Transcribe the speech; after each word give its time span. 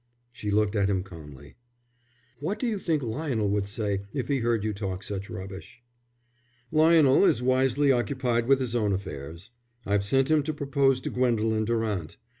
She 0.31 0.49
looked 0.49 0.75
at 0.75 0.89
him 0.89 1.03
calmly. 1.03 1.57
"What 2.39 2.57
do 2.57 2.65
you 2.65 2.79
think 2.79 3.03
Lionel 3.03 3.49
would 3.51 3.67
say 3.67 4.01
if 4.15 4.29
he 4.29 4.39
heard 4.39 4.63
you 4.63 4.73
talk 4.73 5.03
such 5.03 5.29
rubbish?" 5.29 5.83
"Lionel 6.71 7.23
is 7.23 7.43
wisely 7.43 7.91
occupied 7.91 8.47
with 8.47 8.59
his 8.59 8.73
own 8.73 8.93
affairs. 8.93 9.51
I've 9.85 10.03
sent 10.03 10.31
him 10.31 10.41
to 10.41 10.55
propose 10.55 11.01
to 11.01 11.11
Gwendolen 11.11 11.65
Durant. 11.65 12.17